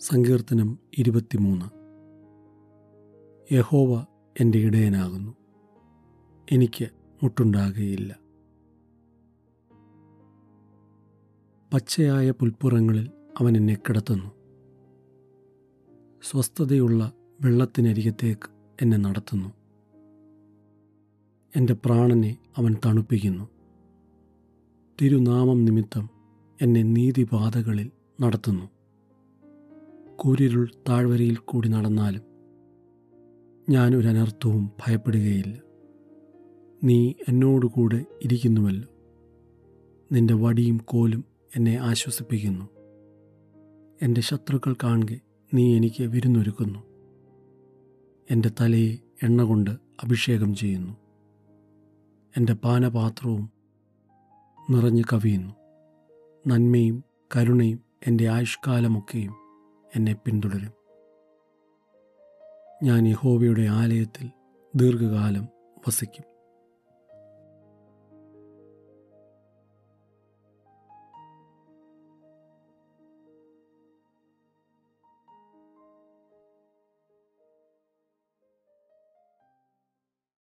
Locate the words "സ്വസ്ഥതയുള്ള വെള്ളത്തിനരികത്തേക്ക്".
16.22-18.50